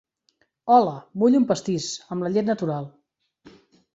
Hola, 0.75 0.93
vull 1.23 1.37
un 1.41 1.43
pastís, 1.51 1.91
amb 2.15 2.27
la 2.27 2.31
llet 2.37 2.47
natural. 2.49 2.87